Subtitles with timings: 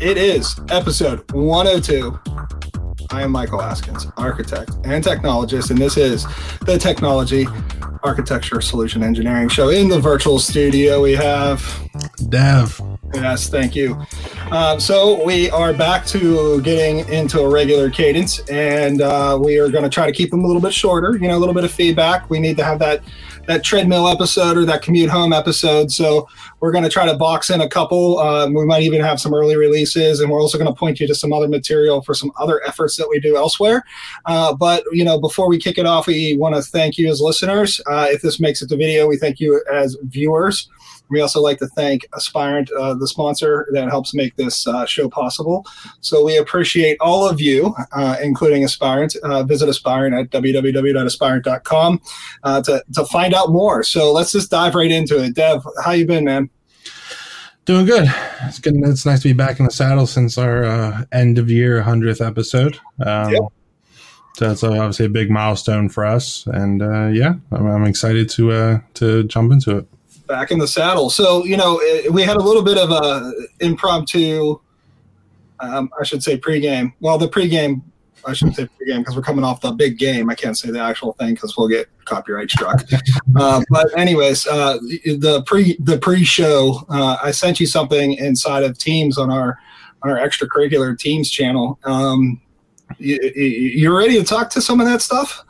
[0.00, 2.18] It is episode 102.
[3.10, 6.26] I am Michael Askins, architect and technologist, and this is
[6.62, 7.46] the Technology
[8.02, 9.68] Architecture Solution Engineering Show.
[9.68, 11.62] In the virtual studio, we have
[12.28, 12.80] Dev.
[13.14, 14.02] Yes, thank you.
[14.50, 19.68] Uh, so we are back to getting into a regular cadence, and uh, we are
[19.68, 21.12] going to try to keep them a little bit shorter.
[21.12, 22.28] You know, a little bit of feedback.
[22.30, 23.02] We need to have that
[23.46, 25.90] that treadmill episode or that commute home episode.
[25.90, 26.28] So
[26.60, 28.18] we're going to try to box in a couple.
[28.18, 31.06] Um, we might even have some early releases, and we're also going to point you
[31.08, 33.84] to some other material for some other efforts that we do elsewhere.
[34.26, 37.20] Uh, but you know, before we kick it off, we want to thank you as
[37.20, 37.80] listeners.
[37.86, 40.68] Uh, if this makes it to video, we thank you as viewers.
[41.12, 45.10] We also like to thank Aspirant, uh, the sponsor that helps make this uh, show
[45.10, 45.66] possible.
[46.00, 49.14] So we appreciate all of you, uh, including Aspirant.
[49.22, 52.00] Uh, visit Aspirant at www.aspirant.com
[52.44, 53.82] uh, to, to find out more.
[53.82, 55.34] So let's just dive right into it.
[55.34, 56.48] Dev, how you been, man?
[57.66, 58.08] Doing good.
[58.44, 58.74] It's good.
[58.76, 62.22] It's nice to be back in the saddle since our uh, end of year hundredth
[62.22, 62.80] episode.
[63.04, 63.42] Um, yep.
[64.36, 66.80] So that's obviously a big milestone for us, and
[67.14, 69.86] yeah, I'm, I'm excited to to jump into it
[70.32, 71.10] back in the saddle.
[71.10, 71.78] So you know,
[72.10, 74.58] we had a little bit of a impromptu.
[75.60, 76.94] Um, I should say pregame.
[77.00, 77.82] Well, the pregame.
[78.24, 80.30] I shouldn't say pregame because we're coming off the big game.
[80.30, 82.82] I can't say the actual thing because we'll get copyright struck.
[83.36, 88.78] uh, but anyways, uh, the pre the pre-show, uh, I sent you something inside of
[88.78, 89.58] Teams on our
[90.02, 91.78] on our extracurricular Teams channel.
[91.84, 92.40] Um,
[92.98, 95.44] you, you ready to talk to some of that stuff?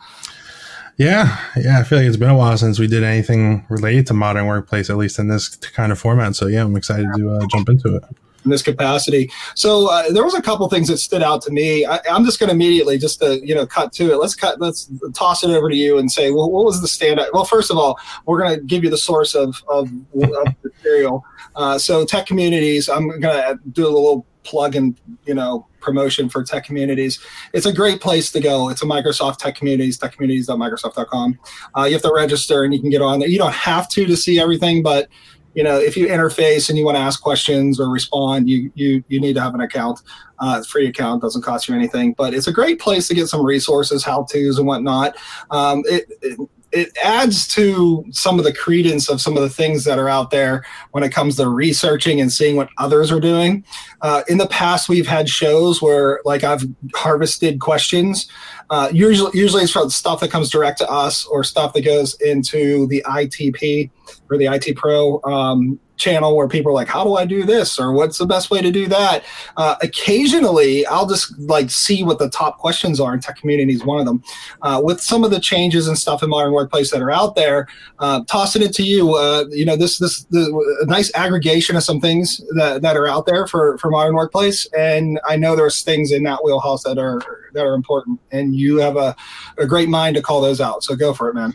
[0.99, 4.15] Yeah, yeah, I feel like it's been a while since we did anything related to
[4.15, 6.37] modern workplace, at least in this kind of format.
[6.37, 8.05] So yeah, I'm excited to uh, jump into it
[8.45, 9.31] in this capacity.
[9.55, 11.85] So uh, there was a couple things that stood out to me.
[11.87, 14.17] I, am just going to immediately just to you know cut to it.
[14.17, 14.61] Let's cut.
[14.61, 17.33] Let's toss it over to you and say, well, what was the standout?
[17.33, 21.25] Well, first of all, we're going to give you the source of of, of material.
[21.55, 22.89] Uh, so tech communities.
[22.89, 27.19] I'm going to do a little plug and you know promotion for tech communities.
[27.53, 28.69] It's a great place to go.
[28.69, 31.39] It's a Microsoft Tech Communities, techcommunities.microsoft.com.
[31.77, 33.29] Uh, you have to register and you can get on there.
[33.29, 35.09] You don't have to to see everything, but
[35.55, 39.05] you know if you interface and you want to ask questions or respond, you you
[39.09, 40.01] you need to have an account.
[40.39, 43.45] Uh, free account doesn't cost you anything, but it's a great place to get some
[43.45, 45.17] resources, how tos, and whatnot.
[45.51, 49.85] Um, it, it it adds to some of the credence of some of the things
[49.85, 53.65] that are out there when it comes to researching and seeing what others are doing.
[54.01, 58.29] Uh, in the past, we've had shows where, like, I've harvested questions.
[58.71, 62.15] Uh, usually, usually it's from stuff that comes direct to us or stuff that goes
[62.21, 63.91] into the ITP
[64.31, 67.79] or the IT Pro um, channel where people are like, how do I do this?
[67.79, 69.25] Or what's the best way to do that?
[69.57, 73.85] Uh, occasionally, I'll just like see what the top questions are, and tech community is
[73.85, 74.23] one of them.
[74.63, 77.69] Uh, with some of the changes and stuff in modern workplace that are out there,
[78.01, 79.15] uh, tossing it to you.
[79.15, 80.45] Uh, you know, this this the,
[80.87, 85.21] nice aggregation of some things that, that are out there for for modern workplace, and
[85.27, 87.21] I know there's things in that wheelhouse that are
[87.55, 89.15] that are important, and you have a,
[89.59, 90.83] a great mind to call those out.
[90.83, 91.55] So go for it, man.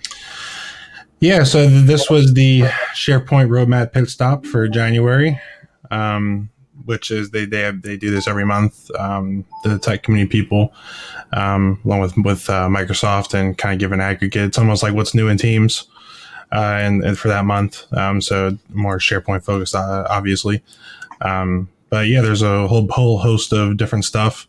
[1.20, 2.62] Yeah, so this was the
[2.94, 5.40] SharePoint roadmap pit stop for January,
[5.90, 6.50] um,
[6.86, 8.92] which is they they have, they do this every month.
[9.00, 10.74] Um, the tech community people,
[11.34, 14.46] um, along with with uh, Microsoft, and kind of give an aggregate.
[14.46, 15.88] It's almost like what's new in Teams,
[16.52, 17.92] uh, and, and for that month.
[17.94, 20.62] Um, so more SharePoint focused, uh, obviously.
[21.22, 24.48] Um, but yeah, there's a whole whole host of different stuff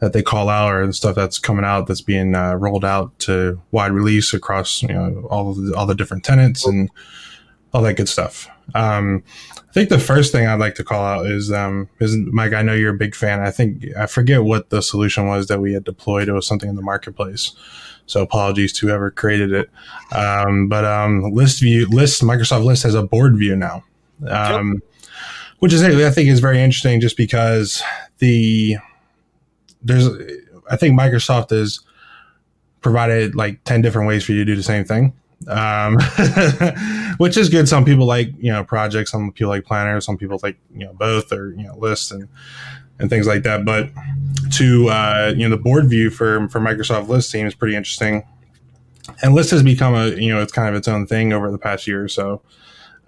[0.00, 3.18] that they call out or the stuff that's coming out that's being uh, rolled out
[3.20, 6.90] to wide release across you know all the, all the different tenants and
[7.72, 8.48] all that good stuff.
[8.74, 9.22] Um,
[9.56, 12.52] I think the first thing I'd like to call out is um, is Mike.
[12.52, 13.40] I know you're a big fan.
[13.40, 16.28] I think I forget what the solution was that we had deployed.
[16.28, 17.52] It was something in the marketplace.
[18.06, 19.70] So apologies to whoever created it.
[20.12, 23.84] Um, but um, list view list Microsoft List has a board view now,
[24.28, 24.82] um,
[25.58, 27.82] which is I think is very interesting just because
[28.18, 28.78] the
[29.82, 30.08] there's
[30.70, 31.80] I think Microsoft has
[32.80, 35.12] provided like 10 different ways for you to do the same thing.
[35.46, 35.96] Um,
[37.18, 37.68] which is good.
[37.68, 40.92] Some people like, you know, projects, some people like planners, some people like, you know,
[40.92, 42.28] both or, you know, lists and,
[42.98, 43.64] and things like that.
[43.64, 43.90] But
[44.52, 48.24] to, uh, you know, the board view for, for Microsoft list team is pretty interesting.
[49.22, 51.58] And list has become a, you know, it's kind of its own thing over the
[51.58, 52.42] past year or so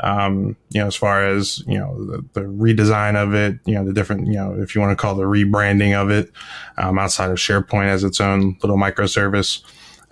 [0.02, 3.84] um, you know, as far as, you know, the, the, redesign of it, you know,
[3.84, 6.32] the different, you know, if you want to call the rebranding of it,
[6.78, 9.62] um, outside of SharePoint as its own little microservice.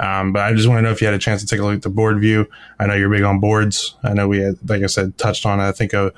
[0.00, 1.64] Um, but I just want to know if you had a chance to take a
[1.64, 2.46] look at the board view.
[2.78, 3.96] I know you're big on boards.
[4.02, 6.12] I know we had, like I said, touched on, I think, a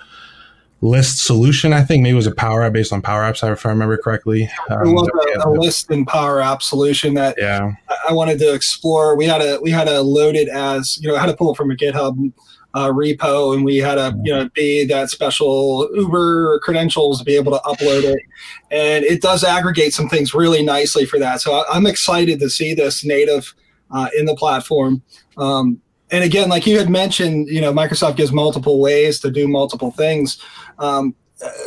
[0.83, 1.73] list solution.
[1.73, 3.97] I think maybe it was a Power App based on Power Apps, if I remember
[3.97, 4.51] correctly.
[4.69, 5.09] Um, it was
[5.45, 7.73] a, a, list and Power App solution that yeah.
[8.09, 9.17] I wanted to explore.
[9.17, 11.57] We had a we had a loaded as you know, I had to pull it
[11.57, 12.33] from a GitHub
[12.75, 17.37] uh, repo, and we had to you know be that special Uber credentials to be
[17.37, 18.23] able to upload it,
[18.71, 21.41] and it does aggregate some things really nicely for that.
[21.41, 23.55] So I, am excited to see this native
[23.91, 25.03] uh, in the platform.
[25.37, 25.81] Um,
[26.13, 29.93] and again, like you had mentioned, you know, Microsoft gives multiple ways to do multiple
[29.93, 30.41] things.
[30.79, 31.15] Um,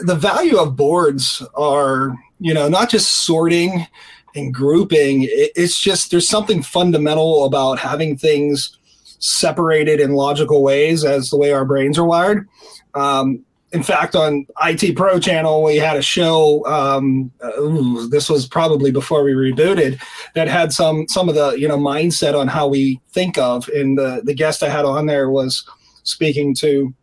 [0.02, 3.88] the value of boards are, you know, not just sorting
[4.36, 5.28] and grouping.
[5.30, 8.78] it's just there's something fundamental about having things
[9.24, 12.48] separated in logical ways as the way our brains are wired.
[12.94, 16.64] Um, in fact, on IT Pro channel, we had a show.
[16.68, 20.00] Um, ooh, this was probably before we rebooted.
[20.36, 23.68] That had some some of the you know mindset on how we think of.
[23.70, 25.68] And the the guest I had on there was
[26.04, 26.94] speaking to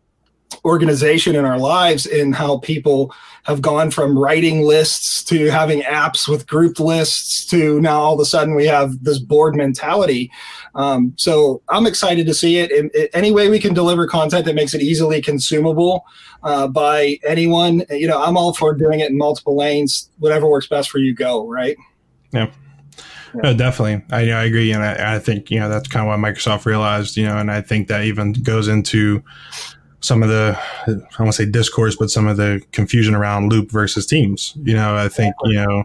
[0.64, 3.12] organization in our lives and how people
[3.44, 8.20] have gone from writing lists to having apps with grouped lists to now all of
[8.20, 10.30] a sudden we have this board mentality.
[10.74, 12.70] Um, so I'm excited to see it.
[12.70, 16.04] In, in, any way we can deliver content that makes it easily consumable
[16.42, 20.10] uh, by anyone, you know, I'm all for doing it in multiple lanes.
[20.18, 21.76] Whatever works best for you, go right.
[22.32, 22.50] Yeah.
[23.34, 23.40] Yeah.
[23.42, 24.04] No, definitely.
[24.10, 27.16] I, I agree, and I, I, think you know that's kind of what Microsoft realized.
[27.16, 29.22] You know, and I think that even goes into
[30.00, 34.06] some of the I to say discourse, but some of the confusion around loop versus
[34.06, 34.54] teams.
[34.62, 35.84] You know, I think you know,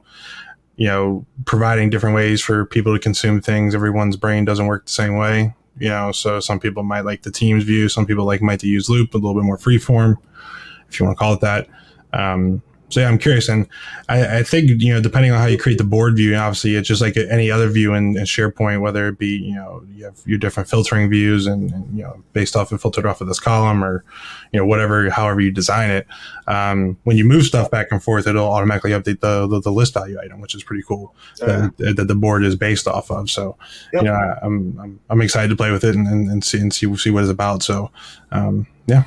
[0.77, 3.75] you know, providing different ways for people to consume things.
[3.75, 5.53] Everyone's brain doesn't work the same way.
[5.77, 8.67] You know, so some people might like the teams view, some people like might to
[8.67, 10.15] use loop a little bit more freeform,
[10.87, 11.67] if you want to call it that.
[12.13, 13.67] Um, so yeah, I'm curious, and
[14.09, 16.87] I, I, think you know, depending on how you create the board view, obviously it's
[16.87, 20.21] just like any other view in, in SharePoint, whether it be you know you have
[20.25, 23.39] your different filtering views, and, and, you know based off and filtered off of this
[23.39, 24.03] column, or
[24.51, 26.07] you know whatever, however you design it.
[26.47, 29.95] Um, when you move stuff back and forth, it'll automatically update the the, the list
[29.95, 33.31] value item, which is pretty cool that, that, the board is based off of.
[33.31, 33.57] So
[33.93, 34.03] yep.
[34.03, 36.59] you know, I, am I'm, I'm excited to play with it and, and, and see
[36.59, 37.63] and see see what it's about.
[37.63, 37.89] So
[38.31, 39.05] um, yeah.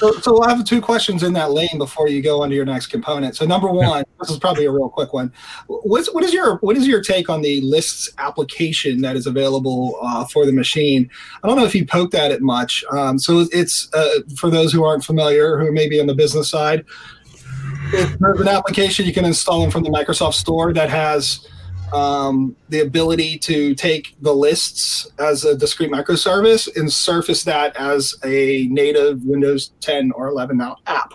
[0.00, 2.64] So, so I have two questions in that lane before you go on to your
[2.64, 3.36] next component.
[3.36, 5.32] So number one, this is probably a real quick one.
[5.66, 9.98] What's what is your what is your take on the lists application that is available
[10.00, 11.10] uh, for the machine?
[11.42, 12.82] I don't know if you poked at it much.
[12.92, 16.48] Um, so it's uh, for those who aren't familiar, who may be on the business
[16.48, 16.84] side.
[17.90, 21.46] There's an application you can install them from the Microsoft Store that has
[21.92, 28.14] um, the ability to take the lists as a discrete microservice and surface that as
[28.24, 31.14] a native Windows 10 or 11 now app.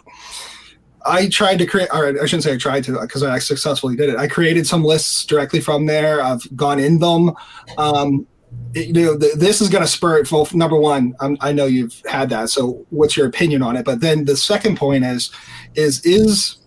[1.06, 4.10] I tried to create, or I shouldn't say I tried to, because I successfully did
[4.10, 4.16] it.
[4.16, 6.22] I created some lists directly from there.
[6.22, 7.31] I've gone in them.
[7.77, 8.25] Um,
[8.74, 10.31] you know, this is going to spur it.
[10.31, 12.50] Well, number one, I'm, I know you've had that.
[12.50, 13.86] So, what's your opinion on it?
[13.86, 15.31] But then the second point is,
[15.75, 16.57] is is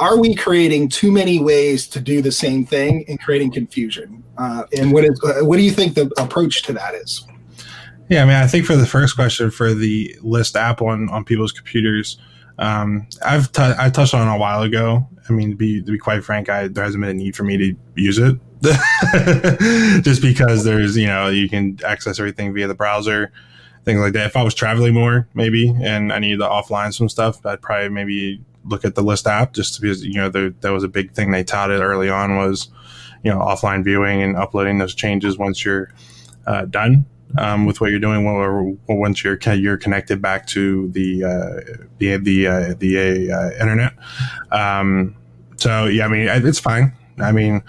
[0.00, 4.24] are we creating too many ways to do the same thing and creating confusion?
[4.38, 7.24] Uh, and what is uh, what do you think the approach to that is?
[8.08, 11.24] Yeah, I mean, I think for the first question for the list app on on
[11.24, 12.16] people's computers,
[12.58, 15.06] um, I've t- I touched on a while ago.
[15.28, 17.44] I mean, to be to be quite frank, I, there hasn't been a need for
[17.44, 18.36] me to use it,
[20.02, 23.32] just because there's you know you can access everything via the browser,
[23.84, 24.26] things like that.
[24.26, 27.90] If I was traveling more, maybe, and I needed to offline some stuff, I'd probably
[27.90, 31.12] maybe look at the list app just because you know there, that was a big
[31.12, 32.68] thing they touted early on was
[33.22, 35.92] you know offline viewing and uploading those changes once you're
[36.46, 37.04] uh, done
[37.38, 38.24] um, with what you're doing
[38.88, 43.92] once you're you're connected back to the uh, the the uh, the uh, internet.
[44.50, 45.16] Um,
[45.56, 46.92] so yeah, I mean it's fine.
[47.18, 47.62] I mean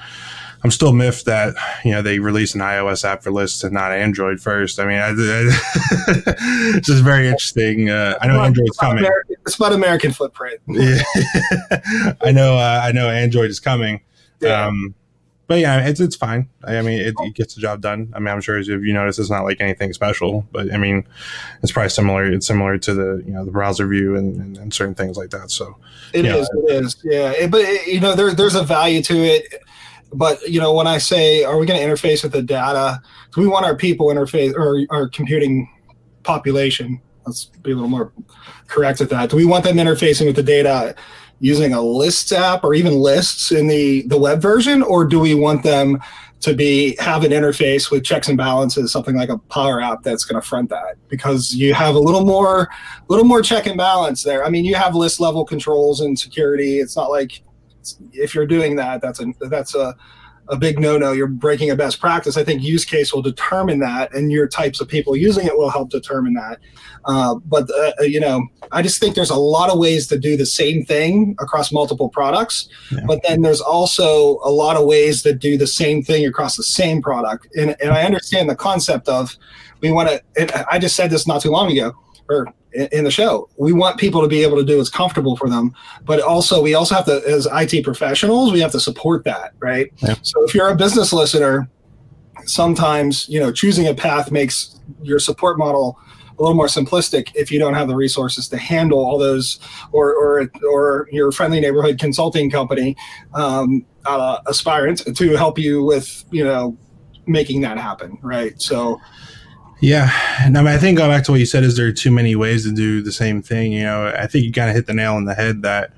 [0.63, 3.91] I'm still miffed that you know they released an iOS app for lists and not
[3.91, 4.79] Android first.
[4.79, 5.13] I mean, I, I,
[6.77, 7.89] it's just very interesting.
[7.89, 8.99] Uh, I know Android's coming.
[8.99, 10.59] American, it's about American footprint.
[10.67, 11.01] yeah,
[12.21, 12.57] I know.
[12.57, 14.01] Uh, I know Android is coming.
[14.39, 14.67] Yeah.
[14.67, 14.95] Um,
[15.47, 16.47] but yeah, it's it's fine.
[16.63, 18.13] I, mean, it, it, gets the job done.
[18.15, 20.47] I mean, I'm sure as if you notice, it's not like anything special.
[20.53, 21.05] But I mean,
[21.61, 22.23] it's probably similar.
[22.23, 25.31] It's similar to the you know the browser view and, and, and certain things like
[25.31, 25.51] that.
[25.51, 25.75] So
[26.13, 26.49] it is.
[26.53, 26.95] Know, it is.
[27.03, 29.61] Yeah, it, but it, you know, there, there's a value to it
[30.13, 33.01] but you know when i say are we going to interface with the data?
[33.33, 35.69] Do we want our people interface or our computing
[36.23, 38.11] population let's be a little more
[38.67, 39.29] correct with that.
[39.29, 40.95] Do we want them interfacing with the data
[41.39, 44.81] using a lists app or even lists in the the web version?
[44.81, 45.99] Or do we want them
[46.41, 50.25] to be have an interface with checks and balances something like a power app that's
[50.25, 50.95] going to front that?
[51.07, 52.69] Because you have a little more
[53.07, 54.43] little more check and balance there.
[54.43, 56.79] I mean you have list level controls and security.
[56.79, 57.43] It's not like
[58.13, 59.95] if you're doing that, that's a that's a
[60.49, 61.11] a big no-no.
[61.11, 62.35] You're breaking a best practice.
[62.35, 65.69] I think use case will determine that, and your types of people using it will
[65.69, 66.59] help determine that.
[67.05, 70.19] Uh, but uh, uh, you know, I just think there's a lot of ways to
[70.19, 72.67] do the same thing across multiple products.
[72.91, 72.99] Yeah.
[73.07, 76.63] But then there's also a lot of ways that do the same thing across the
[76.63, 77.47] same product.
[77.55, 79.35] And, and I understand the concept of
[79.81, 80.71] we want to.
[80.71, 81.93] I just said this not too long ago
[82.29, 83.49] or in the show.
[83.57, 85.73] We want people to be able to do what's comfortable for them,
[86.05, 89.91] but also we also have to, as IT professionals, we have to support that, right?
[89.97, 90.15] Yeah.
[90.21, 91.69] So if you're a business listener,
[92.45, 95.99] sometimes you know choosing a path makes your support model
[96.37, 99.59] a little more simplistic if you don't have the resources to handle all those,
[99.91, 102.95] or or or your friendly neighborhood consulting company
[103.33, 106.77] um, uh, aspirant to help you with you know
[107.27, 108.59] making that happen, right?
[108.61, 108.99] So
[109.81, 111.91] yeah, and I, mean, I think going back to what you said is there are
[111.91, 113.71] too many ways to do the same thing.
[113.71, 115.91] You know, I think you kind of hit the nail on the head that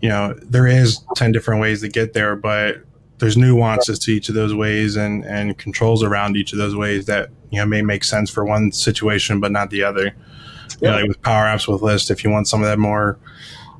[0.00, 2.76] you know there is ten different ways to get there, but
[3.18, 7.06] there's nuances to each of those ways and and controls around each of those ways
[7.06, 10.04] that you know may make sense for one situation but not the other.
[10.04, 10.12] Yeah.
[10.80, 13.18] You know, like with Power Apps with List, if you want some of that more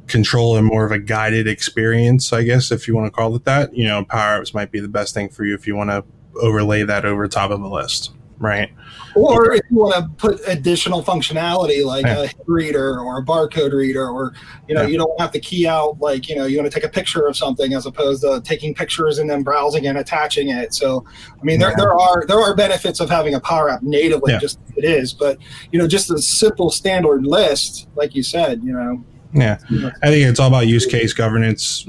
[0.09, 3.45] control and more of a guided experience, I guess if you want to call it
[3.45, 5.91] that, you know, Power Apps might be the best thing for you if you want
[5.91, 6.05] to
[6.41, 8.71] overlay that over top of a list right?
[9.15, 12.23] Or if you want to put additional functionality like yeah.
[12.25, 14.35] a reader or a barcode reader, or
[14.69, 14.89] you know, yeah.
[14.89, 17.27] you don't have to key out like you know you want to take a picture
[17.27, 20.75] of something as opposed to taking pictures and then browsing and attaching it.
[20.75, 21.05] So,
[21.41, 21.77] I mean, there, yeah.
[21.77, 25.39] there are there are benefits of having a Power App natively, just it is, but
[25.73, 29.05] you know, just a simple standard list, like you said, you know.
[29.33, 29.59] Yeah,
[30.03, 31.87] I think it's all about use case governance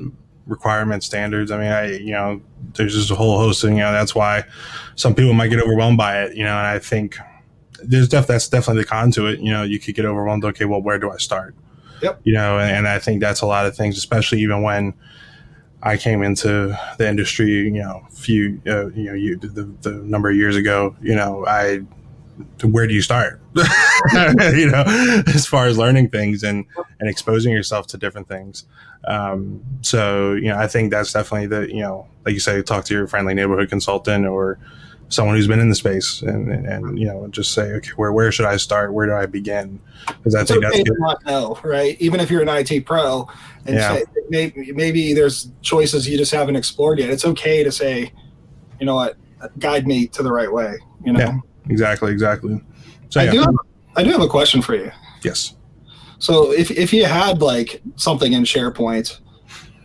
[0.47, 1.51] requirement standards.
[1.51, 2.41] I mean, I you know,
[2.73, 4.43] there's just a whole host of you know that's why
[4.95, 6.35] some people might get overwhelmed by it.
[6.35, 7.17] You know, and I think
[7.83, 9.39] there's def- that's definitely the con to it.
[9.39, 10.43] You know, you could get overwhelmed.
[10.45, 11.55] Okay, well, where do I start?
[12.01, 12.21] Yep.
[12.23, 14.93] You know, and, and I think that's a lot of things, especially even when
[15.81, 17.51] I came into the industry.
[17.51, 20.95] You know, few uh, you know, you the, the number of years ago.
[21.01, 21.81] You know, I
[22.63, 23.41] where do you start?
[23.55, 24.83] you know,
[25.27, 26.65] as far as learning things and
[26.99, 28.65] and exposing yourself to different things.
[29.05, 32.85] Um, so you know, I think that's definitely the you know, like you say, talk
[32.85, 34.59] to your friendly neighborhood consultant or
[35.09, 38.11] someone who's been in the space and, and, and, you know just say okay where
[38.11, 40.99] where should I start where do I begin because I it's think okay that's good.
[40.99, 43.25] not know right even if you're an IT pro
[43.65, 43.95] and yeah.
[43.95, 48.11] say, maybe maybe there's choices you just haven't explored yet it's okay to say
[48.81, 49.15] you know what
[49.59, 50.75] guide me to the right way
[51.05, 52.61] you know yeah exactly, exactly.
[53.09, 53.31] So I yeah.
[53.31, 53.55] do have,
[53.95, 54.91] I do have a question for you.
[55.23, 55.55] Yes.
[56.19, 59.19] So if if you had like something in SharePoint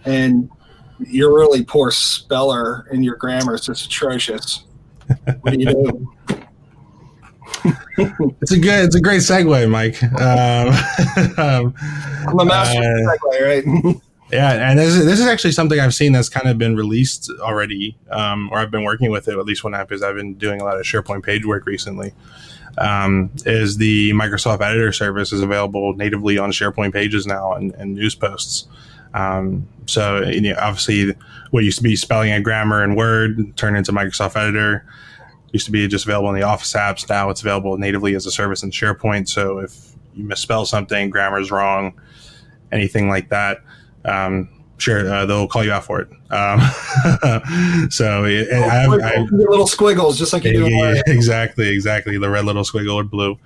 [0.04, 0.50] and
[0.98, 4.64] you're really poor speller and your grammar is just atrocious,
[5.40, 6.08] what do you do?
[8.40, 10.02] it's a good, it's a great segue, Mike.
[10.02, 10.68] Um,
[11.38, 11.74] um,
[12.26, 13.96] I'm a master uh, segue, right?
[14.32, 17.30] Yeah, and this is, this is actually something I've seen that's kind of been released
[17.40, 20.34] already, um, or I've been working with it at least one app because I've been
[20.34, 22.14] doing a lot of SharePoint page work recently.
[22.78, 27.94] Um, is the Microsoft Editor service is available natively on SharePoint pages now and, and
[27.94, 28.66] news posts.
[29.12, 31.14] Um, so you know, obviously,
[31.50, 34.86] what used to be spelling and grammar in Word turned into Microsoft Editor.
[35.52, 37.06] Used to be just available in the Office apps.
[37.06, 39.28] Now it's available natively as a service in SharePoint.
[39.28, 42.00] So if you misspell something, grammar's wrong,
[42.70, 43.58] anything like that
[44.04, 44.48] um,
[44.82, 46.08] sure uh, they'll call you out for it.
[46.30, 46.60] Um,
[47.90, 50.70] so it, oh, I, have, I, little squiggles, just like you do.
[50.70, 52.18] Yeah, exactly, exactly.
[52.18, 53.38] The red little squiggle or blue.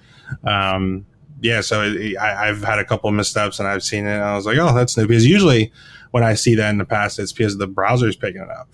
[0.44, 1.06] Um,
[1.40, 4.14] yeah, so it, I, have had a couple of missteps and I've seen it.
[4.14, 5.06] and I was like, oh, that's new.
[5.06, 5.72] Because usually
[6.10, 8.68] when I see that in the past, it's because the browser is picking it up.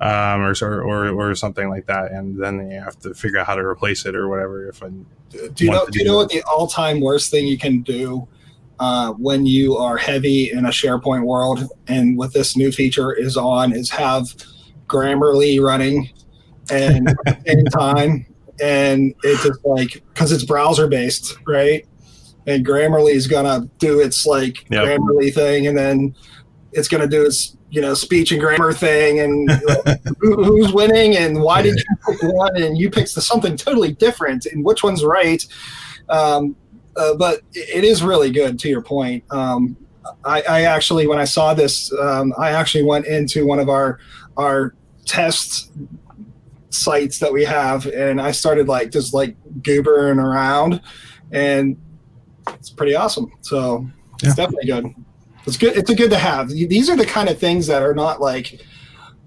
[0.00, 3.54] Um, or, or, or something like that, and then you have to figure out how
[3.54, 4.68] to replace it or whatever.
[4.68, 7.82] If I do you know, do you know what the all-time worst thing you can
[7.82, 8.26] do
[8.82, 13.36] uh, when you are heavy in a SharePoint world, and what this new feature is
[13.36, 14.34] on, is have
[14.88, 16.10] Grammarly running
[16.68, 18.26] and at the same time,
[18.60, 21.86] and it's just like because it's browser based, right?
[22.48, 24.84] And Grammarly is gonna do its like yep.
[24.84, 26.16] Grammarly thing, and then
[26.72, 29.48] it's gonna do its you know speech and grammar thing, and
[30.18, 34.46] who, who's winning, and why did you pick one, and you picked something totally different,
[34.46, 35.46] and which one's right.
[36.08, 36.56] Um,
[36.96, 38.58] uh, but it is really good.
[38.58, 39.76] To your point, um,
[40.24, 43.98] I, I, actually when I saw this, um, I actually went into one of our
[44.36, 44.74] our
[45.06, 45.72] test
[46.70, 50.80] sites that we have, and I started like just like goobering around,
[51.30, 51.80] and
[52.48, 53.32] it's pretty awesome.
[53.40, 53.88] So
[54.22, 54.86] it's definitely good.
[55.46, 55.76] It's good.
[55.76, 56.48] It's a good to have.
[56.48, 58.64] These are the kind of things that are not like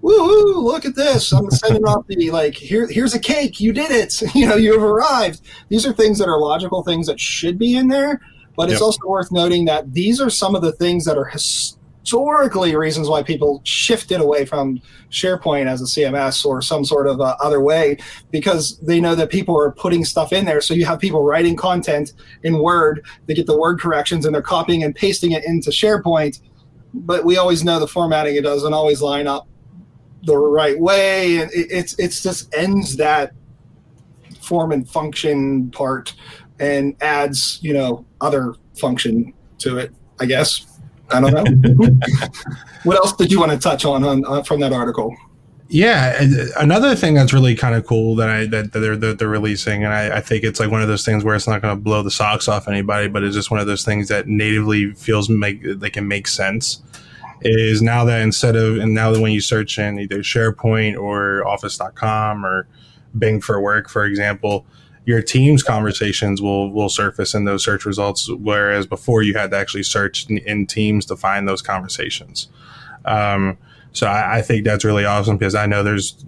[0.06, 1.32] woo look at this.
[1.32, 3.60] I'm sending off the like here here's a cake.
[3.60, 4.22] You did it.
[4.36, 5.40] You know, you have arrived.
[5.70, 8.20] These are things that are logical things that should be in there,
[8.54, 8.82] but it's yep.
[8.82, 13.22] also worth noting that these are some of the things that are historically reasons why
[13.22, 17.96] people shifted away from SharePoint as a CMS or some sort of uh, other way
[18.30, 20.60] because they know that people are putting stuff in there.
[20.60, 24.42] So you have people writing content in Word, they get the word corrections and they're
[24.42, 26.40] copying and pasting it into SharePoint.
[26.92, 29.48] But we always know the formatting it doesn't always line up
[30.26, 33.32] the right way, and it, it's it's just ends that
[34.40, 36.14] form and function part
[36.60, 39.92] and adds you know other function to it.
[40.20, 40.66] I guess
[41.10, 41.84] I don't know.
[42.84, 45.16] what else did you want to touch on, on, on from that article?
[45.68, 49.28] Yeah, uh, another thing that's really kind of cool that I that, they're, that they're
[49.28, 51.76] releasing, and I, I, think it's like one of those things where it's not going
[51.76, 54.92] to blow the socks off anybody, but it's just one of those things that natively
[54.92, 56.82] feels make they can make sense.
[57.48, 61.46] Is now that instead of and now that when you search in either SharePoint or
[61.46, 62.66] Office.com or
[63.16, 64.66] Bing for Work, for example,
[65.04, 69.56] your team's conversations will will surface in those search results, whereas before you had to
[69.56, 72.48] actually search in, in Teams to find those conversations.
[73.04, 73.56] Um,
[73.92, 76.22] so I, I, think that's really awesome because I know there's.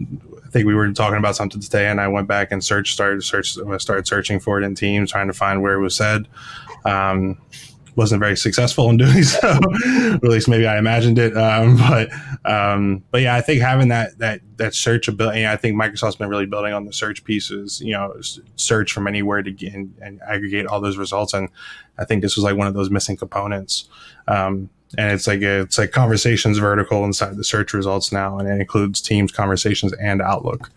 [0.47, 3.23] I think we were talking about something today, and I went back and searched, started
[3.23, 6.27] search, started searching for it in Teams, trying to find where it was said.
[6.87, 7.37] Um,
[7.99, 9.59] wasn't very successful in doing so.
[10.15, 11.37] at least maybe I imagined it.
[11.37, 12.09] Um, but
[12.51, 16.29] um, but yeah, I think having that that that search ability, I think Microsoft's been
[16.29, 17.81] really building on the search pieces.
[17.81, 18.15] You know,
[18.57, 21.35] search from anywhere to get and, and aggregate all those results.
[21.35, 21.51] And
[21.99, 23.89] I think this was like one of those missing components.
[24.29, 28.49] Um, and it's like a, it's like conversations vertical inside the search results now, and
[28.49, 30.71] it includes Teams conversations and Outlook.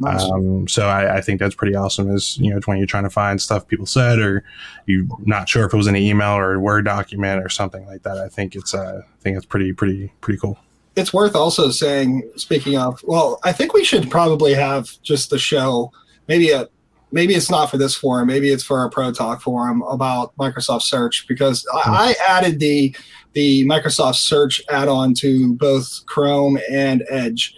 [0.00, 0.22] Nice.
[0.22, 2.14] Um, so I, I, think that's pretty awesome.
[2.14, 4.44] Is you know when you're trying to find stuff people said, or
[4.86, 8.02] you're not sure if it was an email or a Word document or something like
[8.02, 8.18] that.
[8.18, 10.58] I think it's uh, I think it's pretty pretty pretty cool.
[10.94, 12.22] It's worth also saying.
[12.36, 15.92] Speaking of, well, I think we should probably have just the show
[16.28, 16.68] maybe a
[17.12, 20.82] maybe it's not for this forum maybe it's for our pro talk forum about microsoft
[20.82, 21.90] search because I, hmm.
[21.94, 22.94] I, added the
[23.36, 27.54] the Microsoft Search add-on to both Chrome and Edge.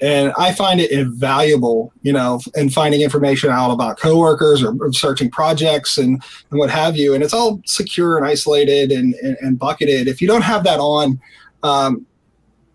[0.00, 5.30] And I find it invaluable, you know, in finding information out about coworkers or, searching
[5.30, 7.12] projects and, and what have you.
[7.12, 10.08] And it's all secure and isolated and, and, and bucketed.
[10.08, 11.20] If you don't have that on,
[11.62, 12.06] um,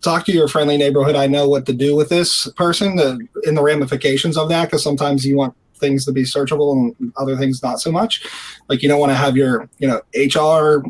[0.00, 1.16] talk to your friendly neighborhood.
[1.16, 4.84] I know what to do with this person the, in the ramifications of that, because
[4.84, 8.26] sometimes you want things to be searchable and other things not so much.
[8.68, 10.84] Like you don't want to have your, you know, HR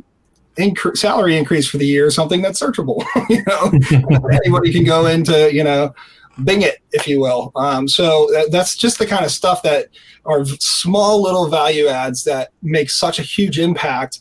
[0.56, 3.04] inc- salary increase for the year something that's searchable.
[3.28, 5.94] you know, anybody can go into you know
[6.42, 7.52] Bing it, if you will.
[7.54, 9.88] Um, so that, that's just the kind of stuff that
[10.24, 14.20] are small little value adds that make such a huge impact.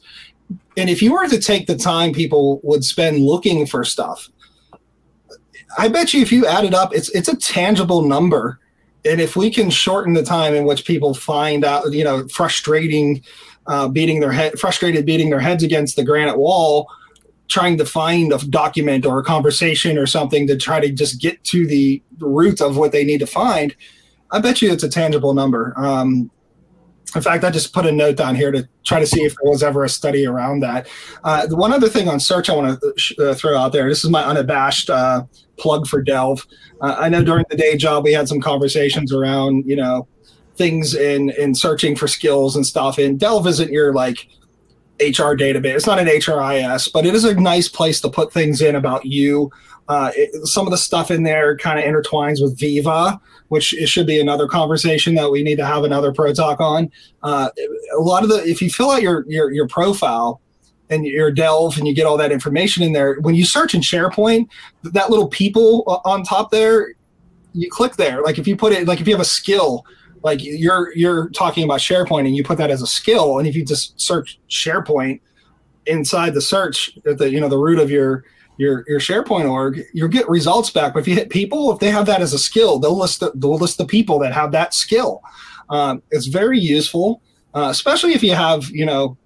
[0.78, 4.30] And if you were to take the time people would spend looking for stuff,
[5.78, 8.60] I bet you if you add it up, it's it's a tangible number.
[9.06, 13.22] And if we can shorten the time in which people find out, you know, frustrating
[13.68, 16.90] uh, beating their head, frustrated, beating their heads against the granite wall,
[17.48, 21.44] trying to find a document or a conversation or something to try to just get
[21.46, 23.76] to the root of what they need to find.
[24.32, 25.74] I bet you it's a tangible number.
[25.78, 26.32] Um,
[27.16, 29.52] in fact, I just put a note down here to try to see if there
[29.52, 30.88] was ever a study around that.
[31.24, 33.88] Uh, the one other thing on search I want to sh- uh, throw out there.
[33.88, 35.24] This is my unabashed uh,
[35.58, 36.46] plug for Delve.
[36.82, 40.08] Uh, I know during the day job we had some conversations around, you know,
[40.56, 42.98] things in in searching for skills and stuff.
[42.98, 44.28] And Delve isn't your like
[45.00, 45.76] HR database.
[45.76, 49.06] It's not an HRIS, but it is a nice place to put things in about
[49.06, 49.52] you.
[49.88, 53.20] Uh, it, some of the stuff in there kind of intertwines with Viva,
[53.54, 56.92] which it should be another conversation that we need to have another pro talk on.
[57.22, 57.50] Uh,
[57.96, 60.42] a lot of the if you fill out your your, your profile
[60.90, 63.80] and your delve and you get all that information in there when you search in
[63.80, 64.48] sharepoint
[64.84, 66.94] that little people on top there
[67.54, 69.86] you click there like if you put it like if you have a skill
[70.24, 73.56] like you're you're talking about SharePoint and you put that as a skill, and if
[73.56, 75.20] you just search SharePoint
[75.86, 78.24] inside the search at the you know the root of your
[78.58, 80.94] your your SharePoint org, you'll get results back.
[80.94, 83.32] But if you hit people, if they have that as a skill, they'll list the,
[83.36, 85.22] they'll list the people that have that skill.
[85.70, 87.22] Um, it's very useful,
[87.54, 89.18] uh, especially if you have you know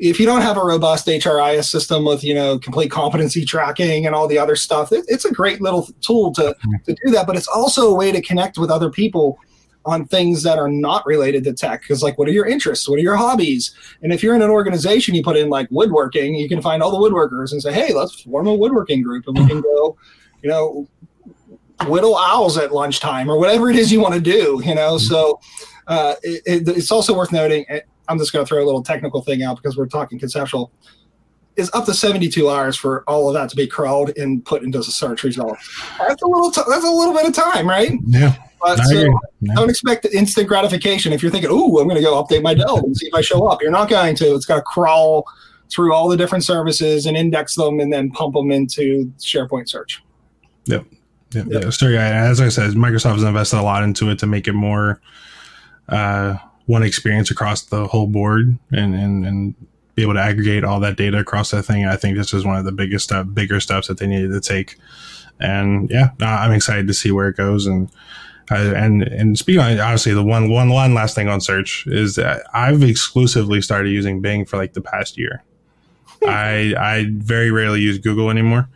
[0.00, 4.14] if you don't have a robust HRIS system with you know complete competency tracking and
[4.14, 4.92] all the other stuff.
[4.92, 8.12] It, it's a great little tool to to do that, but it's also a way
[8.12, 9.38] to connect with other people
[9.86, 11.82] on things that are not related to tech.
[11.82, 12.88] Because like what are your interests?
[12.88, 13.74] What are your hobbies?
[14.02, 16.90] And if you're in an organization you put in like woodworking you can find all
[16.90, 19.96] the woodworkers and say hey let's form a woodworking group and we can go
[20.42, 20.88] you know
[21.86, 24.96] whittle owls at lunchtime or whatever it is you want to do you know?
[24.98, 25.40] So
[25.86, 27.66] uh, it, it, it's also worth noting
[28.08, 30.72] i'm just going to throw a little technical thing out because we're talking conceptual
[31.56, 34.78] is up to 72 hours for all of that to be crawled and put into
[34.78, 35.56] the search result.
[35.98, 36.50] That's a little.
[36.50, 37.92] T- that's a little bit of time, right?
[38.06, 38.34] Yeah.
[38.60, 39.20] But so
[39.54, 41.12] don't expect instant gratification.
[41.12, 43.20] If you're thinking, "Ooh, I'm going to go update my Delve and see if I
[43.20, 44.34] show up," you're not going to.
[44.34, 45.26] It's got to crawl
[45.70, 50.02] through all the different services and index them, and then pump them into SharePoint search.
[50.66, 50.86] Yep.
[51.32, 51.46] Yep.
[51.50, 51.62] yep.
[51.64, 51.70] Yeah.
[51.70, 54.54] So yeah, as I said, Microsoft has invested a lot into it to make it
[54.54, 55.00] more
[55.88, 59.54] uh, one experience across the whole board, and and and
[59.94, 61.86] be able to aggregate all that data across that thing.
[61.86, 64.76] I think this is one of the biggest, bigger steps that they needed to take.
[65.40, 67.66] And yeah, I'm excited to see where it goes.
[67.66, 67.90] And
[68.50, 72.42] and and speaking on obviously the one one one last thing on search is that
[72.52, 75.42] I've exclusively started using Bing for like the past year.
[76.26, 78.68] I I very rarely use Google anymore.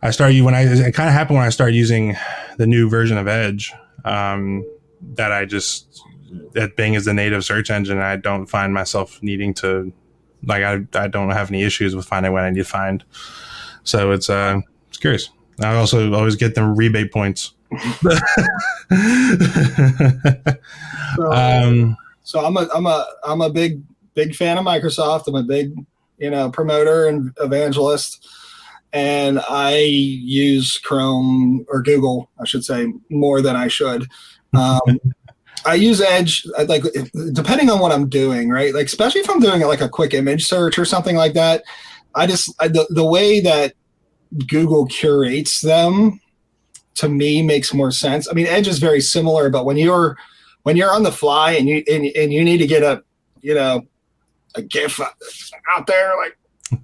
[0.00, 2.16] I started when I it kind of happened when I started using
[2.56, 3.72] the new version of Edge.
[4.04, 4.64] Um,
[5.14, 6.02] that I just
[6.52, 7.98] that Bing is the native search engine.
[7.98, 9.92] I don't find myself needing to
[10.44, 13.04] like I I don't have any issues with finding what I need to find.
[13.84, 15.30] So it's uh it's curious.
[15.60, 17.54] I also always get them rebate points.
[21.16, 23.82] so, um, so I'm a I'm a I'm a big
[24.14, 25.26] big fan of Microsoft.
[25.26, 25.74] I'm a big
[26.18, 28.26] you know promoter and evangelist,
[28.92, 34.06] and I use Chrome or Google, I should say, more than I should.
[34.54, 34.80] Um,
[35.64, 36.84] I use Edge uh, like
[37.32, 38.74] depending on what I'm doing, right?
[38.74, 41.64] Like especially if I'm doing like a quick image search or something like that.
[42.14, 43.74] I just I, the the way that
[44.46, 46.20] Google curates them
[46.94, 48.28] to me makes more sense.
[48.28, 50.16] I mean, Edge is very similar, but when you're
[50.62, 53.02] when you're on the fly and you and, and you need to get a
[53.40, 53.86] you know
[54.54, 56.36] a GIF out there like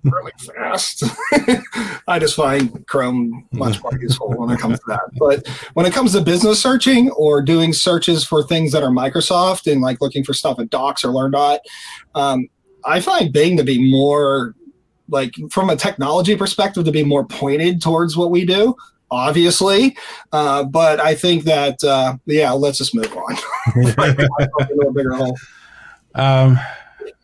[0.02, 1.04] really fast,
[2.08, 5.10] I just find Chrome much more useful when it comes to that.
[5.18, 9.70] But when it comes to business searching or doing searches for things that are Microsoft
[9.70, 11.58] and like looking for stuff at Docs or LearnDot,
[12.14, 12.48] um,
[12.84, 14.54] I find Bing to be more
[15.08, 18.74] like from a technology perspective to be more pointed towards what we do
[19.10, 19.96] obviously.
[20.32, 23.36] Uh, but i think that uh, yeah let's just move on.
[26.16, 26.58] Um,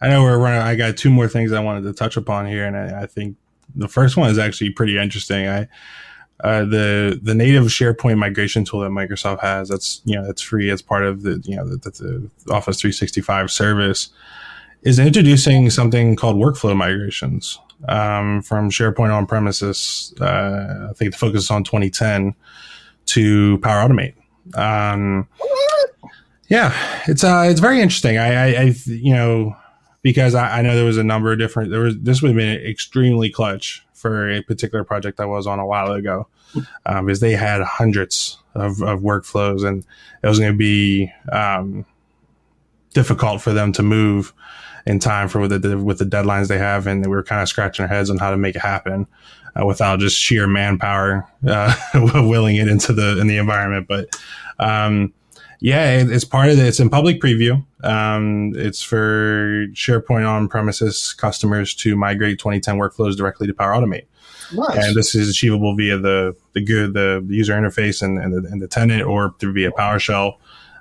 [0.01, 2.65] i know we're running i got two more things i wanted to touch upon here
[2.65, 3.37] and i, I think
[3.75, 5.69] the first one is actually pretty interesting i
[6.43, 10.71] uh, the the native SharePoint migration tool that Microsoft has that's you know that's free
[10.71, 14.09] as part of the you know the, the, the Office 365 service
[14.83, 20.15] is introducing something called workflow migrations um, from SharePoint on premises.
[20.21, 22.35] Uh, I think the focus is on 2010
[23.07, 24.15] to Power Automate.
[24.57, 25.29] Um,
[26.49, 26.75] yeah,
[27.07, 28.19] it's uh, it's very interesting.
[28.19, 29.57] I, I, I you know,
[30.03, 31.71] because I, I, know there was a number of different.
[31.71, 35.59] There was this would have been extremely clutch for a particular project I was on
[35.59, 36.27] a while ago,
[36.87, 39.85] um, because they had hundreds of, of workflows, and
[40.23, 41.85] it was going to be um,
[42.95, 44.33] difficult for them to move
[44.87, 47.49] in time for with the with the deadlines they have, and we were kind of
[47.49, 49.07] scratching our heads on how to make it happen
[49.59, 53.87] uh, without just sheer manpower uh, willing it into the in the environment.
[53.89, 54.09] But
[54.59, 55.13] um,
[55.61, 56.67] yeah, it's part of it.
[56.67, 57.65] It's in public preview.
[57.85, 64.07] Um, it's for SharePoint on premises customers to migrate 2010 workflows directly to Power Automate.
[64.53, 64.77] Nice.
[64.77, 68.61] And this is achievable via the the good the user interface and, and, the, and
[68.61, 70.39] the tenant or through via PowerShell.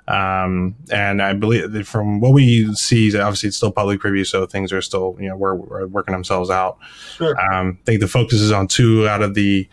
[0.08, 4.72] Um, and I believe from what we see, obviously it's still public preview, so things
[4.72, 6.78] are still, you know, we're, we're working themselves out.
[7.14, 7.38] Sure.
[7.52, 9.68] Um, I think the focus is on two out of the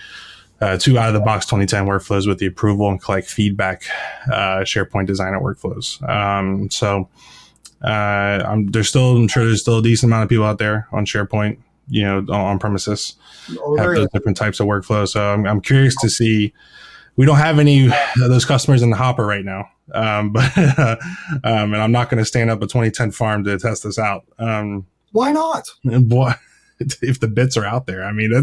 [0.61, 3.83] uh, two out of the box 2010 workflows with the approval and collect feedback
[4.31, 6.01] uh, SharePoint designer workflows.
[6.07, 7.09] Um, so
[7.83, 10.87] uh, I'm, there's still, I'm sure there's still a decent amount of people out there
[10.91, 13.15] on SharePoint, you know, on, premises,
[13.59, 15.09] oh, have those different types of workflows.
[15.09, 16.53] So I'm, I'm curious to see.
[17.15, 19.69] We don't have any of those customers in the hopper right now.
[19.93, 23.83] Um, but um, and I'm not going to stand up a 2010 farm to test
[23.83, 24.25] this out.
[24.37, 25.69] Um, Why not?
[25.83, 26.33] Boy,
[27.01, 28.31] if the bits are out there, I mean,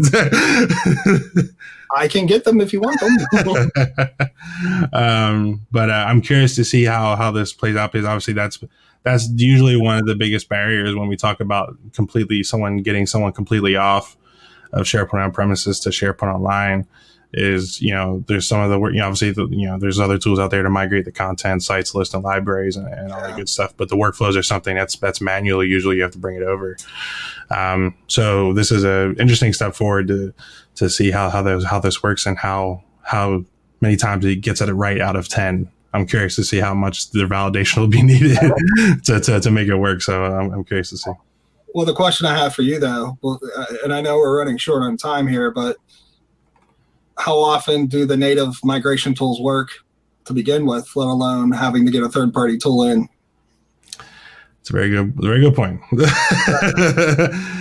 [1.95, 3.71] I can get them if you want them.
[4.93, 8.59] um, but uh, I'm curious to see how how this plays out because obviously that's
[9.03, 13.31] that's usually one of the biggest barriers when we talk about completely someone getting someone
[13.31, 14.17] completely off
[14.73, 16.87] of SharePoint on premises to SharePoint online
[17.33, 19.99] is you know there's some of the work you know obviously the, you know there's
[19.99, 23.19] other tools out there to migrate the content sites list and libraries and, and all
[23.21, 26.17] that good stuff but the workflows are something that's that's manually usually you have to
[26.17, 26.77] bring it over
[27.51, 30.33] um, so this is a interesting step forward to
[30.75, 33.43] to see how how this how this works and how how
[33.81, 36.73] many times it gets at it right out of 10 I'm curious to see how
[36.73, 38.37] much the validation will be needed
[39.05, 40.01] to, to, to make it work.
[40.01, 41.11] So I'm, I'm curious to see.
[41.73, 43.17] Well, the question I have for you, though,
[43.83, 45.77] and I know we're running short on time here, but
[47.17, 49.69] how often do the native migration tools work
[50.25, 53.07] to begin with, let alone having to get a third party tool in?
[54.65, 55.79] It's a very good, very good point.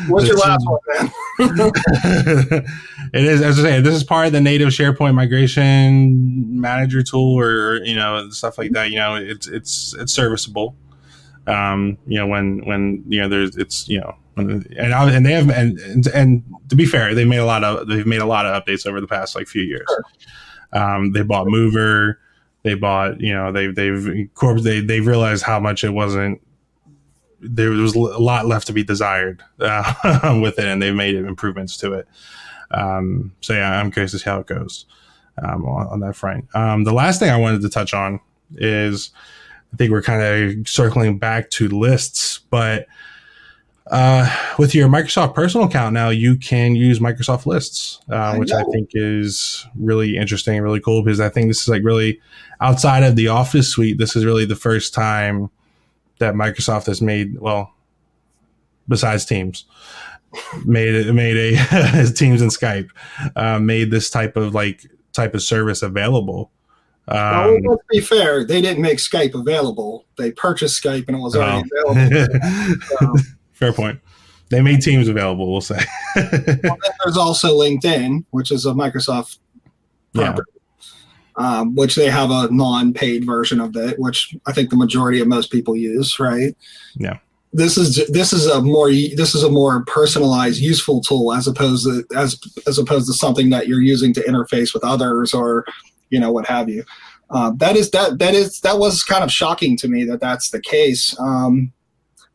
[0.09, 1.11] What's your last one, man?
[3.13, 7.39] it is, as I say, this is part of the native SharePoint migration manager tool,
[7.39, 8.89] or you know, stuff like that.
[8.89, 10.77] You know, it's it's it's serviceable.
[11.47, 15.51] Um, you know, when when you know there's it's you know and and they have
[15.51, 18.47] and, and, and to be fair, they made a lot of they've made a lot
[18.47, 19.87] of updates over the past like few years.
[19.87, 20.05] Sure.
[20.73, 22.19] Um, they bought Mover,
[22.63, 24.27] they bought you know they they've
[24.63, 26.41] they they realized how much it wasn't
[27.45, 31.77] there was a lot left to be desired uh, with it, and they've made improvements
[31.79, 32.09] to it.
[32.71, 34.87] Um, so yeah, I'm curious to see how it goes.
[35.43, 36.47] um, on, on, that front.
[36.55, 38.21] Um, the last thing I wanted to touch on
[38.57, 39.11] is
[39.73, 42.87] I think we're kind of circling back to lists, but
[43.89, 48.61] uh, with your Microsoft personal account now, you can use Microsoft Lists, uh, which I,
[48.61, 52.21] I, think is really interesting, really cool because I think this is like really
[52.61, 53.99] outside of the Office suite.
[53.99, 55.51] This is really the first time
[56.19, 57.73] that Microsoft has made well,
[58.89, 59.65] besides Teams,
[60.65, 61.57] made made a
[62.15, 62.91] Teams and Skype,
[63.37, 66.51] uh, made this type of like type of service available.
[67.07, 68.45] Um, well, let's be fair.
[68.45, 70.07] They didn't make Skype available.
[70.17, 71.91] They purchased Skype and it was already oh.
[71.91, 72.79] available.
[73.01, 73.15] so.
[73.53, 74.01] Fair point.
[74.51, 75.51] They made Teams available.
[75.51, 75.85] We'll say.
[76.17, 79.39] well, there's also LinkedIn, which is a Microsoft
[80.15, 80.54] property, yeah.
[81.37, 85.29] Um, which they have a non-paid version of it, which I think the majority of
[85.29, 86.19] most people use.
[86.19, 86.57] Right.
[86.95, 87.19] Yeah
[87.55, 91.87] this is this is a more this is a more personalized useful tool as opposed
[91.87, 95.65] to as as opposed to something that you're using to interface with others or
[96.11, 96.85] you know what have you
[97.31, 100.51] uh, that is that that is that was kind of shocking to me that that's
[100.51, 101.73] the case um,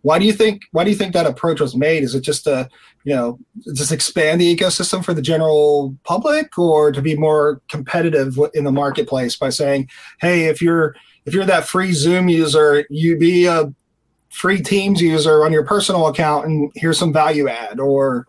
[0.01, 2.03] why do you think why do you think that approach was made?
[2.03, 2.69] Is it just to
[3.03, 3.39] you know
[3.75, 8.71] just expand the ecosystem for the general public or to be more competitive in the
[8.71, 13.73] marketplace by saying hey if you're if you're that free zoom user you be a
[14.29, 17.79] free Teams user on your personal account and here's some value add?
[17.79, 18.27] Or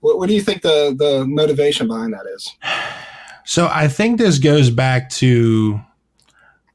[0.00, 2.50] what, what do you think the the motivation behind that is?
[3.44, 5.80] So i think this goes back to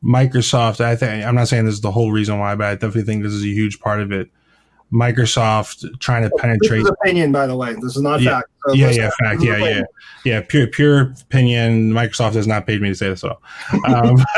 [0.08, 3.04] microsoft i think i'm not saying this is the whole reason why but i definitely
[3.04, 4.30] think this is a huge part of it
[4.92, 6.84] Microsoft trying to penetrate.
[6.84, 7.74] This is opinion, by the way.
[7.74, 8.50] This is not yeah, fact.
[8.66, 9.42] So yeah, yeah, fact.
[9.44, 9.82] Yeah, yeah,
[10.24, 10.42] yeah.
[10.42, 11.92] Pure, pure opinion.
[11.92, 13.42] Microsoft has not paid me to say this at all.
[13.86, 14.16] Um,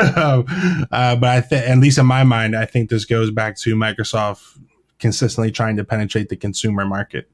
[0.90, 3.76] uh, but I think, at least in my mind, I think this goes back to
[3.76, 4.58] Microsoft
[4.98, 7.30] consistently trying to penetrate the consumer market,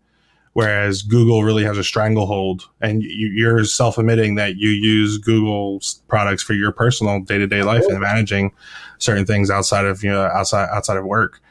[0.57, 6.43] whereas Google really has a stranglehold, and you, are self-admitting that you use Google's products
[6.43, 8.53] for your personal day-to-day life and managing
[8.97, 11.43] certain things outside of you know outside outside of work.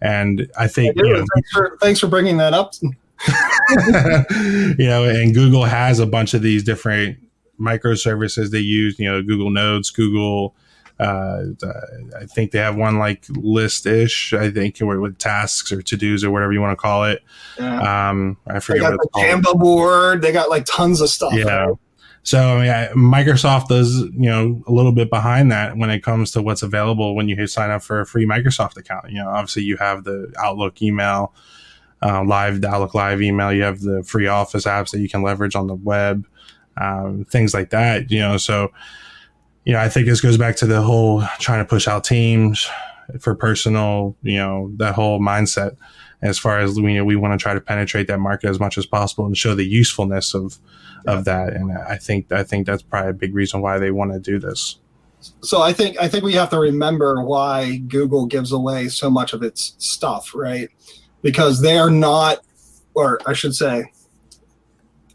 [0.00, 2.72] And I think, I you know, thanks, for, thanks for bringing that up.
[2.80, 7.18] you know, and Google has a bunch of these different
[7.60, 10.54] microservices they use, you know, Google Notes, Google,
[11.00, 11.42] uh,
[12.18, 16.22] I think they have one like list ish, I think, with tasks or to dos
[16.22, 17.22] or whatever you want to call it.
[17.58, 18.10] Yeah.
[18.10, 20.22] Um, I forget they got what the Canva board.
[20.22, 21.34] They got like tons of stuff.
[21.34, 21.64] Yeah.
[21.64, 21.78] Right?
[22.24, 26.42] So yeah, Microsoft is you know a little bit behind that when it comes to
[26.42, 29.10] what's available when you sign up for a free Microsoft account.
[29.10, 31.34] You know, obviously you have the Outlook email,
[32.02, 33.52] uh, live the Outlook Live email.
[33.52, 36.26] You have the free Office apps that you can leverage on the web,
[36.78, 38.10] um, things like that.
[38.10, 38.72] You know, so
[39.64, 42.68] you know I think this goes back to the whole trying to push out teams
[43.20, 44.16] for personal.
[44.22, 45.76] You know, that whole mindset
[46.24, 48.78] as far as you know, we want to try to penetrate that market as much
[48.78, 50.58] as possible and show the usefulness of
[51.06, 51.52] of that.
[51.52, 54.38] And I think I think that's probably a big reason why they want to do
[54.38, 54.78] this.
[55.42, 59.34] So I think I think we have to remember why Google gives away so much
[59.34, 60.70] of its stuff, right?
[61.22, 62.38] Because they are not,
[62.94, 63.92] or I should say,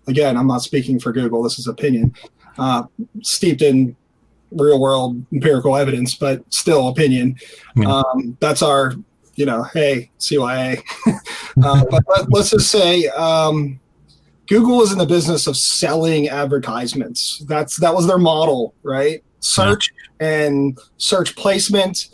[0.08, 1.42] again, I'm not speaking for Google.
[1.42, 2.14] This is opinion,
[2.60, 2.84] uh,
[3.22, 3.96] steeped in
[4.52, 7.38] real world empirical evidence, but still opinion.
[7.86, 8.94] Um, that's our,
[9.36, 10.82] you know, hey, CYA.
[11.64, 13.80] uh, but let, us just say, um,
[14.48, 17.44] Google is in the business of selling advertisements.
[17.48, 19.24] That's that was their model, right?
[19.42, 20.28] Search yeah.
[20.28, 22.10] and search placement,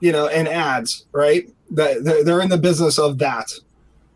[0.00, 1.48] you know, and ads, right?
[1.70, 3.50] That they're in the business of that.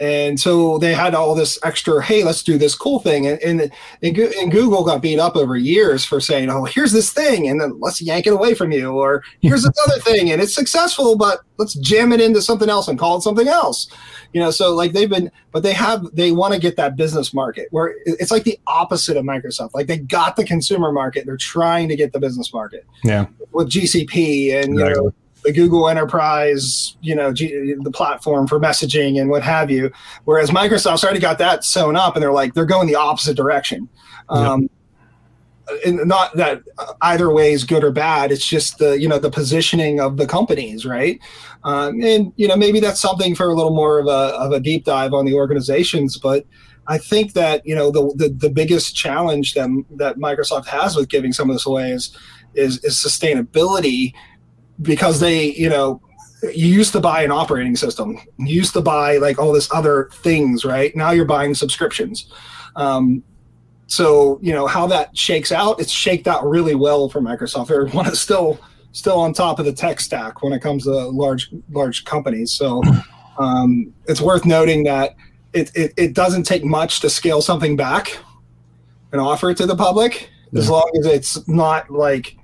[0.01, 3.27] And so they had all this extra, hey, let's do this cool thing.
[3.27, 3.71] And, and,
[4.03, 7.79] and, Google got beat up over years for saying, oh, here's this thing, and then
[7.81, 8.93] let's yank it away from you.
[8.93, 12.89] Or here's this other thing, and it's successful, but let's jam it into something else
[12.89, 13.89] and call it something else.
[14.33, 17.35] You know, so like they've been, but they have, they want to get that business
[17.35, 19.75] market where it's like the opposite of Microsoft.
[19.75, 22.87] Like they got the consumer market, they're trying to get the business market.
[23.05, 23.27] Yeah.
[23.53, 29.21] With GCP and, you know, the Google Enterprise, you know, G, the platform for messaging
[29.21, 29.91] and what have you.
[30.25, 33.89] Whereas Microsoft's already got that sewn up, and they're like they're going the opposite direction.
[34.29, 34.71] Um,
[35.85, 36.63] and not that
[37.03, 38.33] either way is good or bad.
[38.33, 41.19] It's just the you know the positioning of the companies, right?
[41.65, 44.61] Um, and you know maybe that's something for a little more of a of a
[44.61, 46.47] deep dive on the organizations, but.
[46.87, 51.09] I think that you know the, the, the biggest challenge that that Microsoft has with
[51.09, 52.17] giving some of this away is
[52.55, 54.13] is, is sustainability
[54.83, 56.01] because they, you know,
[56.43, 58.19] you used to buy an operating system.
[58.39, 60.95] You used to buy like all this other things, right?
[60.97, 62.33] Now you're buying subscriptions.
[62.77, 63.23] Um,
[63.87, 65.81] so you know how that shakes out.
[65.81, 67.71] It's shaked out really well for Microsoft.
[67.71, 68.61] Everyone is still
[68.93, 72.53] still on top of the tech stack when it comes to large large companies.
[72.53, 72.83] So
[73.39, 75.17] um, it's worth noting that
[75.53, 78.19] it, it, it doesn't take much to scale something back
[79.13, 82.37] and offer it to the public as long as it's not like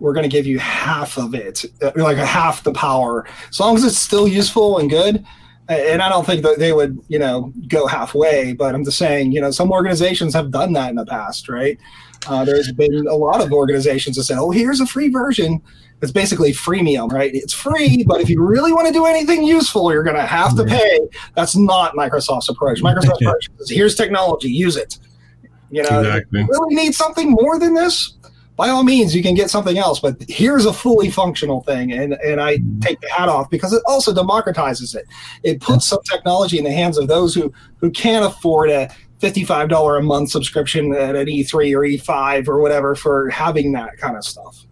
[0.00, 3.26] we're going to give you half of it, uh, like a half the power.
[3.48, 5.24] As long as it's still useful and good.
[5.68, 8.54] And I don't think that they would, you know, go halfway.
[8.54, 11.78] But I'm just saying, you know, some organizations have done that in the past, right?
[12.26, 15.62] Uh, there's been a lot of organizations that say, "Oh, here's a free version."
[16.02, 17.30] It's basically freemium, right?
[17.34, 20.56] It's free, but if you really want to do anything useful, you're going to have
[20.56, 21.00] to pay.
[21.34, 22.82] That's not Microsoft's approach.
[22.82, 24.98] Microsoft's approach is here's technology, use it.
[25.70, 26.40] You know, exactly.
[26.40, 28.14] you really need something more than this?
[28.60, 31.92] By all means, you can get something else, but here's a fully functional thing.
[31.92, 35.06] And, and I take the hat off because it also democratizes it.
[35.42, 39.98] It puts some technology in the hands of those who, who can't afford a $55
[39.98, 44.26] a month subscription at an E3 or E5 or whatever for having that kind of
[44.26, 44.66] stuff.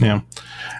[0.00, 0.22] Yeah.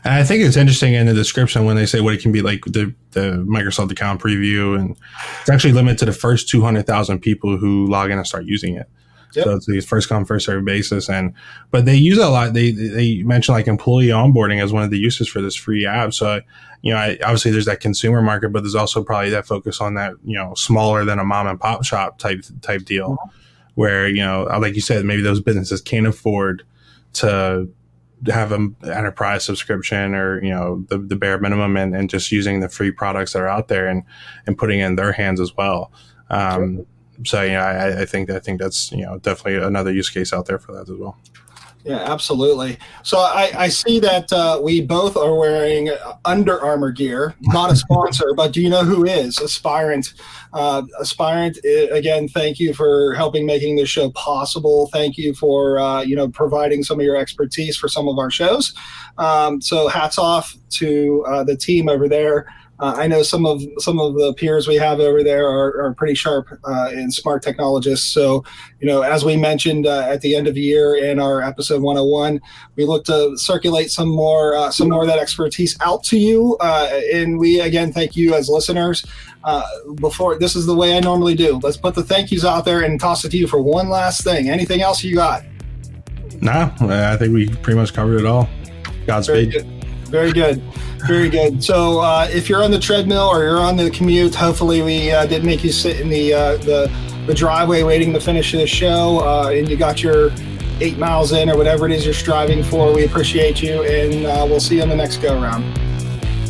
[0.02, 2.42] And I think it's interesting in the description when they say what it can be
[2.42, 4.96] like the, the Microsoft account preview, and
[5.42, 8.90] it's actually limited to the first 200,000 people who log in and start using it.
[9.34, 9.44] Yep.
[9.44, 11.34] So it's these first come first serve basis, and
[11.70, 12.54] but they use it a lot.
[12.54, 16.14] They they mention like employee onboarding as one of the uses for this free app.
[16.14, 16.40] So
[16.82, 19.94] you know, I, obviously there's that consumer market, but there's also probably that focus on
[19.94, 23.40] that you know smaller than a mom and pop shop type type deal, mm-hmm.
[23.74, 26.64] where you know, like you said, maybe those businesses can't afford
[27.14, 27.68] to
[28.26, 32.60] have an enterprise subscription or you know the, the bare minimum and, and just using
[32.60, 34.02] the free products that are out there and
[34.46, 35.92] and putting in their hands as well
[36.30, 36.84] um.
[37.24, 40.46] So yeah I, I think I think that's you know definitely another use case out
[40.46, 41.16] there for that as well
[41.88, 42.76] yeah, absolutely.
[43.02, 45.90] So I, I see that uh, we both are wearing
[46.24, 47.34] Under Armour gear.
[47.40, 50.12] Not a sponsor, but do you know who is Aspirant?
[50.52, 54.88] Uh, Aspirant, again, thank you for helping making this show possible.
[54.92, 58.30] Thank you for uh, you know providing some of your expertise for some of our
[58.30, 58.74] shows.
[59.16, 62.52] Um, so hats off to uh, the team over there.
[62.80, 65.94] Uh, I know some of some of the peers we have over there are, are
[65.94, 68.06] pretty sharp uh, and smart technologists.
[68.06, 68.44] So,
[68.80, 71.82] you know, as we mentioned uh, at the end of the year in our episode
[71.82, 72.40] 101,
[72.76, 76.56] we look to circulate some more uh, some more of that expertise out to you.
[76.60, 79.04] Uh, and we again thank you as listeners.
[79.44, 79.64] Uh,
[80.00, 81.60] before this is the way I normally do.
[81.62, 84.22] Let's put the thank yous out there and toss it to you for one last
[84.22, 84.50] thing.
[84.50, 85.44] Anything else you got?
[86.40, 88.48] Nah, I think we pretty much covered it all.
[89.06, 89.52] Godspeed.
[89.52, 89.84] Very good.
[90.08, 90.62] Very good.
[91.06, 91.62] Very good.
[91.62, 95.26] So uh, if you're on the treadmill or you're on the commute, hopefully we uh,
[95.26, 96.92] did make you sit in the uh, the,
[97.26, 100.30] the driveway waiting to finish the show, uh, and you got your
[100.80, 102.92] eight miles in or whatever it is you're striving for.
[102.94, 105.64] We appreciate you, and uh, we'll see you on the next go round.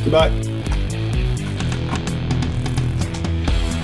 [0.03, 0.31] Goodbye.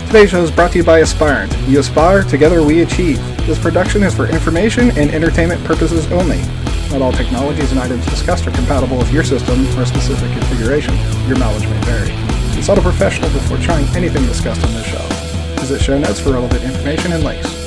[0.07, 1.53] Today's show is brought to you by Aspirant.
[1.66, 3.18] You aspire, together we achieve.
[3.46, 6.40] This production is for information and entertainment purposes only.
[6.94, 10.94] Not all technologies and items discussed are compatible with your system or specific configuration.
[11.26, 12.11] Your mileage may vary.
[12.54, 15.04] Consult a professional before trying anything discussed on this show.
[15.59, 17.63] Visit show notes for relevant information and links.